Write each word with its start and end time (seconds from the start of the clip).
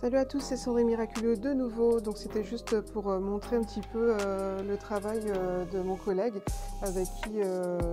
Salut 0.00 0.16
à 0.16 0.24
tous, 0.24 0.40
c'est 0.40 0.56
Sandrine 0.56 0.86
Miraculeux 0.86 1.36
de 1.36 1.52
nouveau. 1.52 2.00
Donc 2.00 2.16
c'était 2.16 2.42
juste 2.42 2.80
pour 2.80 3.10
euh, 3.10 3.20
montrer 3.20 3.56
un 3.56 3.62
petit 3.62 3.82
peu 3.92 4.16
euh, 4.18 4.62
le 4.62 4.78
travail 4.78 5.20
euh, 5.26 5.66
de 5.66 5.80
mon 5.80 5.96
collègue 5.96 6.40
avec 6.80 7.06
qui 7.22 7.42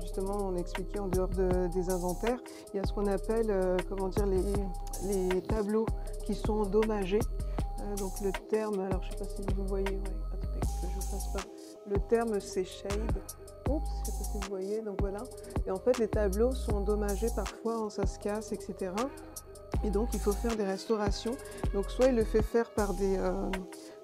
justement 0.00 0.38
on 0.40 0.56
expliquait 0.56 1.00
en 1.00 1.08
dehors 1.08 1.28
des 1.28 1.90
inventaires. 1.90 2.38
Il 2.72 2.78
y 2.78 2.80
a 2.80 2.84
ce 2.84 2.92
qu'on 2.94 3.06
appelle 3.06 3.76
comment 3.88 4.08
dire 4.08 4.26
les, 4.26 5.42
tableaux 5.42 5.86
qui 6.24 6.34
sont 6.34 6.60
endommagés. 6.60 7.20
donc 7.98 8.20
le 8.22 8.32
terme, 8.48 8.80
alors 8.80 9.02
je 9.02 9.10
sais 9.10 9.16
pas 9.16 9.24
si 9.26 9.42
vous 9.54 9.66
voyez, 9.66 10.00
attendez 10.32 10.60
que 10.60 10.86
je 10.94 11.00
fasse 11.06 11.28
pas. 11.32 11.40
Le 11.86 11.98
terme 12.08 12.40
c'est 12.40 12.64
shade. 12.64 13.20
Oups, 13.68 13.90
vous 14.32 14.40
voyez, 14.48 14.80
donc 14.80 15.00
voilà. 15.00 15.22
Et 15.66 15.70
en 15.70 15.78
fait 15.78 15.98
les 15.98 16.08
tableaux 16.08 16.52
sont 16.52 16.74
endommagés 16.74 17.28
parfois, 17.34 17.88
ça 17.90 18.06
se 18.06 18.18
casse, 18.18 18.52
etc. 18.52 18.92
Et 19.84 19.90
donc 19.90 20.10
il 20.12 20.20
faut 20.20 20.32
faire 20.32 20.56
des 20.56 20.64
restaurations. 20.64 21.36
Donc 21.74 21.90
soit 21.90 22.06
il 22.06 22.16
le 22.16 22.24
fait 22.24 22.42
faire 22.42 22.70
par 22.70 22.94
des... 22.94 23.18
Euh, 23.18 23.50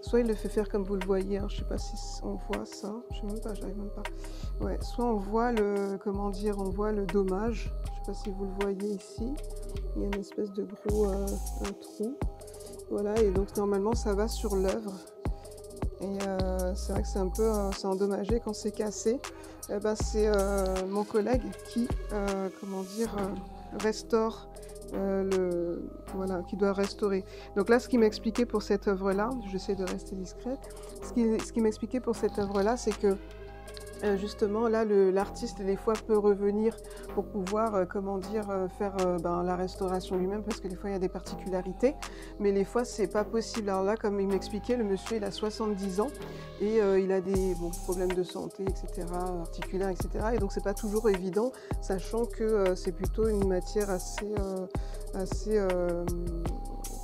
soit 0.00 0.20
il 0.20 0.26
le 0.26 0.34
fait 0.34 0.48
faire 0.48 0.68
comme 0.68 0.84
vous 0.84 0.96
le 0.96 1.06
voyez, 1.06 1.38
hein. 1.38 1.46
je 1.48 1.56
ne 1.56 1.60
sais 1.60 1.68
pas 1.68 1.78
si 1.78 1.94
on 2.22 2.34
voit 2.34 2.64
ça, 2.64 2.94
je 3.10 3.20
sais 3.20 3.26
même 3.26 3.40
pas, 3.40 3.54
j'arrive 3.54 3.78
même 3.78 3.90
pas. 3.90 4.64
Ouais, 4.64 4.78
soit 4.80 5.04
on 5.04 5.16
voit 5.16 5.52
le, 5.52 5.98
comment 6.02 6.30
dire, 6.30 6.56
on 6.58 6.70
voit 6.70 6.92
le 6.92 7.04
dommage, 7.06 7.72
je 7.84 7.90
ne 7.90 7.96
sais 7.96 8.02
pas 8.06 8.14
si 8.14 8.30
vous 8.30 8.44
le 8.44 8.52
voyez 8.60 8.94
ici, 8.94 9.34
il 9.96 10.02
y 10.02 10.04
a 10.04 10.08
une 10.08 10.20
espèce 10.20 10.52
de 10.52 10.64
gros 10.64 11.10
euh, 11.10 11.26
trou. 11.80 12.16
Voilà, 12.90 13.20
et 13.20 13.30
donc 13.30 13.54
normalement 13.56 13.94
ça 13.94 14.14
va 14.14 14.28
sur 14.28 14.56
l'œuvre. 14.56 14.94
Et 16.00 16.18
euh, 16.26 16.74
c'est 16.74 16.92
vrai 16.92 17.02
que 17.02 17.08
c'est 17.08 17.18
un 17.18 17.28
peu 17.28 17.50
c'est 17.76 17.86
endommagé 17.86 18.40
quand 18.40 18.54
c'est 18.54 18.72
cassé. 18.72 19.20
Eh 19.70 19.78
ben, 19.78 19.94
c'est 19.94 20.30
mon 20.88 21.04
collègue 21.04 21.42
qui, 21.68 21.86
comment 22.60 22.82
dire, 22.82 23.14
restaure 23.80 24.48
euh, 24.94 25.22
le, 25.24 25.90
voilà, 26.14 26.42
qui 26.48 26.56
doit 26.56 26.72
restaurer. 26.72 27.22
Donc 27.56 27.68
là, 27.68 27.78
ce 27.78 27.88
qui 27.88 27.98
m'expliquait 27.98 28.46
pour 28.46 28.62
cette 28.62 28.88
œuvre-là, 28.88 29.28
j'essaie 29.50 29.74
de 29.74 29.84
rester 29.84 30.16
discrète, 30.16 30.74
ce 31.02 31.12
qui, 31.12 31.46
ce 31.46 31.52
qui 31.52 31.60
m'expliquait 31.60 32.00
pour 32.00 32.16
cette 32.16 32.38
œuvre-là, 32.38 32.78
c'est 32.78 32.96
que 32.98 33.16
euh, 34.04 34.16
justement, 34.16 34.68
là, 34.68 34.84
l'artiste, 34.84 35.60
des 35.60 35.76
fois, 35.76 35.94
peut 36.06 36.16
revenir 36.16 36.76
pour 37.14 37.26
pouvoir, 37.26 37.74
euh, 37.74 37.84
comment 37.84 38.18
dire, 38.18 38.48
euh, 38.50 38.68
faire 38.68 38.94
ben, 39.20 39.42
la 39.42 39.56
restauration 39.56 40.16
lui-même, 40.16 40.42
parce 40.42 40.60
que 40.60 40.68
des 40.68 40.76
fois, 40.76 40.90
il 40.90 40.92
y 40.92 40.96
a 40.96 41.00
des 41.00 41.08
particularités, 41.08 41.94
mais 42.38 42.52
les 42.52 42.64
fois, 42.64 42.84
c'est 42.84 43.08
pas 43.08 43.24
possible. 43.24 43.68
Alors 43.70 43.82
là, 43.82 43.96
comme 43.96 44.20
il 44.20 44.28
m'expliquait, 44.28 44.76
le 44.76 44.84
monsieur, 44.84 45.16
il 45.16 45.24
a 45.24 45.30
70 45.30 46.00
ans 46.00 46.10
et 46.60 46.78
il 46.78 47.12
a 47.12 47.20
des 47.20 47.54
problèmes 47.84 48.12
de 48.12 48.22
santé, 48.22 48.64
etc., 48.64 49.06
articulaires, 49.40 49.90
etc., 49.90 50.08
et 50.34 50.38
donc, 50.38 50.52
c'est 50.52 50.64
pas 50.64 50.74
toujours 50.74 51.08
évident, 51.08 51.52
sachant 51.80 52.24
que 52.24 52.74
c'est 52.74 52.92
plutôt 52.92 53.28
une 53.28 53.46
matière 53.46 53.90
assez, 53.90 54.34
assez 55.14 55.60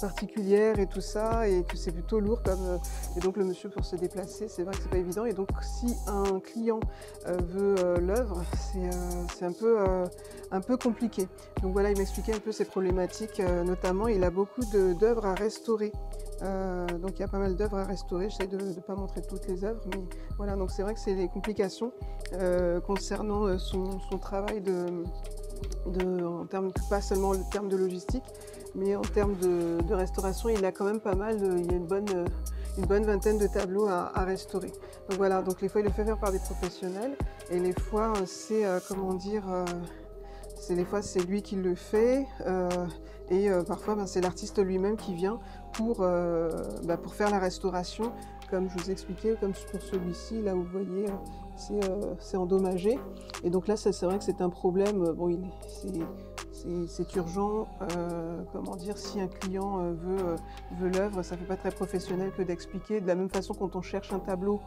particulière 0.01 0.79
et 0.79 0.87
tout 0.87 1.01
ça, 1.01 1.49
et 1.49 1.63
que 1.65 1.77
c'est 1.77 1.93
plutôt 1.93 2.21
lourd 2.21 2.43
comme. 2.43 2.79
et 3.17 3.21
donc, 3.21 3.37
le 3.37 3.45
monsieur, 3.45 3.69
pour 3.69 3.85
se 3.85 3.97
déplacer, 3.97 4.49
c'est 4.49 4.63
vrai 4.63 4.75
que 4.75 4.83
c'est 4.83 4.91
pas 4.91 4.99
évident, 4.99 5.25
et 5.25 5.33
donc, 5.33 5.49
si 5.63 5.95
un 6.07 6.41
client 6.41 6.81
euh, 7.27 7.37
veut 7.49 7.75
euh, 7.79 7.99
l'œuvre, 7.99 8.43
c'est 8.73 8.85
euh, 8.85 9.47
un, 9.47 9.53
peu, 9.53 9.79
un 10.51 10.61
peu 10.61 10.77
compliqué. 10.77 11.29
Donc 11.63 11.73
voilà, 11.73 11.91
il 11.91 11.99
m'expliquait 11.99 12.35
un 12.35 12.39
peu 12.39 12.53
ses 12.53 12.65
problématiques, 12.65 13.41
notamment 13.65 14.09
il 14.09 14.23
a 14.25 14.31
beaucoup 14.31 14.63
d'œuvres 14.73 15.27
à 15.27 15.35
restaurer. 15.35 15.93
donc 16.41 17.13
il 17.15 17.21
y 17.21 17.23
a 17.23 17.29
pas 17.29 17.39
mal 17.39 17.57
d'œuvres 17.57 17.79
à 17.79 17.85
restaurer. 17.85 18.29
J'essaie 18.31 18.47
de 18.47 18.59
ne 18.59 18.81
pas 18.81 18.95
montrer 18.95 19.23
toutes 19.23 19.47
les 19.49 19.65
œuvres, 19.65 19.81
mais 19.93 20.03
voilà, 20.37 20.57
donc 20.57 20.71
c'est 20.71 20.83
vrai 20.83 20.95
que 20.95 21.01
c'est 21.01 21.15
des 21.15 21.29
complications 21.29 21.93
concernant 22.87 23.59
son, 23.59 23.99
travail 24.21 24.61
de, 24.61 25.05
de, 25.87 26.25
en 26.25 26.47
termes, 26.47 26.73
pas 26.91 27.01
seulement 27.01 27.33
le 27.33 27.41
terme 27.51 27.69
de 27.69 27.77
logistique, 27.77 28.25
mais 28.75 28.97
en 28.97 29.03
termes 29.03 29.37
de, 29.37 29.95
restauration, 29.95 30.49
il 30.49 30.65
a 30.65 30.73
quand 30.73 30.85
même 30.85 31.01
pas 31.01 31.15
mal, 31.15 31.39
il 31.41 31.71
y 31.71 31.75
a 31.75 31.77
une 31.77 31.87
bonne, 31.87 32.09
une 32.79 32.87
bonne 32.87 33.05
vingtaine 33.05 33.39
de 33.39 33.47
tableaux 33.47 33.87
à, 33.87 34.25
restaurer. 34.25 34.73
Donc 35.09 35.19
voilà, 35.19 35.43
donc 35.43 35.61
les 35.61 35.69
fois 35.69 35.81
il 35.81 35.85
le 35.85 35.91
fait 35.91 36.05
faire 36.05 36.19
par 36.19 36.33
des 36.33 36.39
professionnels 36.39 37.17
et 37.51 37.59
les 37.59 37.73
fois 37.73 38.13
c'est 38.27 38.65
euh, 38.65 38.81
comment 38.89 39.15
dire, 39.15 39.45
euh, 39.49 39.65
c'est 40.59 40.75
les 40.75 40.85
fois 40.85 41.03
c'est 41.03 41.21
lui 41.21 41.43
qui 41.43 41.57
le 41.57 41.75
fait 41.75 42.27
euh, 42.47 42.69
et 43.31 43.49
parfois 43.67 43.95
ben, 43.95 44.07
c'est 44.07 44.21
l'artiste 44.21 44.63
lui-même 44.63 44.97
qui 44.97 45.15
vient 45.15 45.39
pour, 45.73 45.99
ben, 45.99 46.97
pour 47.03 47.15
faire 47.15 47.31
la 47.31 47.39
restauration 47.39 48.13
comme 48.51 48.69
je 48.69 48.79
vous 48.79 48.91
expliquais, 48.91 49.37
comme 49.41 49.53
pour 49.53 49.83
celui-ci, 49.83 50.43
là 50.43 50.55
vous 50.55 50.65
voyez, 50.65 51.07
c'est 51.57 52.37
endommagé. 52.37 52.99
Et 53.43 53.51
donc 53.51 53.67
là, 53.67 53.77
c'est 53.77 53.91
vrai 54.03 54.19
que 54.19 54.25
c'est 54.25 54.41
un 54.43 54.51
problème, 54.51 55.05
c'est 55.67 55.89
urgent, 57.17 57.69
euh, 57.83 58.43
comment 58.53 58.77
dire, 58.77 58.97
si 58.99 59.21
un 59.21 59.29
client 59.29 59.81
euh, 59.81 59.93
veut, 59.93 60.19
euh, 60.21 60.37
veut 60.79 60.89
l'œuvre, 60.89 61.23
ça 61.23 61.35
ne 61.35 61.41
fait 61.41 61.47
pas 61.47 61.57
très 61.57 61.71
professionnel 61.71 62.33
que 62.37 62.43
d'expliquer. 62.43 63.01
De 63.01 63.07
la 63.07 63.15
même 63.15 63.29
façon, 63.29 63.55
quand 63.55 63.77
on 63.77 63.83
cherche 63.83 64.13
un 64.13 64.19
tableau 64.19 64.61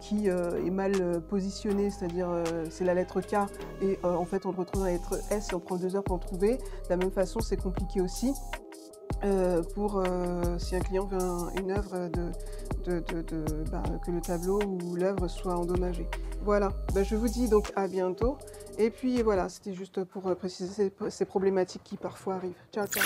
qui 0.00 0.26
est 0.26 0.70
mal 0.70 1.20
positionné, 1.28 1.90
c'est-à-dire 1.90 2.28
c'est 2.70 2.84
la 2.84 2.92
lettre 2.92 3.20
K, 3.20 3.36
et 3.80 4.00
en 4.02 4.24
fait 4.24 4.44
on 4.44 4.50
le 4.50 4.56
retrouve 4.56 4.80
dans 4.80 4.86
la 4.86 4.94
lettre 4.94 5.20
S 5.30 5.50
et 5.52 5.54
on 5.54 5.60
prend 5.60 5.76
deux 5.76 5.94
heures 5.94 6.02
pour 6.02 6.16
le 6.16 6.22
trouver. 6.22 6.56
De 6.56 6.62
la 6.90 6.96
même 6.96 7.12
façon, 7.12 7.38
c'est 7.38 7.56
compliqué 7.56 8.00
aussi. 8.00 8.32
pour 9.74 10.02
si 10.58 10.74
un 10.74 10.80
client 10.80 11.06
veut 11.06 11.18
une 11.56 11.70
œuvre 11.70 12.08
de, 12.08 12.32
bah, 12.88 13.82
que 14.04 14.10
le 14.10 14.20
tableau 14.20 14.60
ou 14.62 14.94
l'œuvre 14.96 15.28
soit 15.28 15.56
endommagé. 15.56 16.08
Voilà, 16.42 16.72
bah, 16.94 17.02
je 17.02 17.16
vous 17.16 17.28
dis 17.28 17.48
donc 17.48 17.72
à 17.76 17.86
bientôt. 17.88 18.38
Et 18.78 18.90
puis 18.90 19.22
voilà, 19.22 19.48
c'était 19.48 19.74
juste 19.74 20.04
pour 20.04 20.26
euh, 20.28 20.34
préciser 20.34 20.72
ces, 20.72 21.10
ces 21.10 21.24
problématiques 21.24 21.82
qui 21.84 21.96
parfois 21.96 22.36
arrivent. 22.36 22.54
Ciao, 22.72 22.86
ciao 22.86 23.02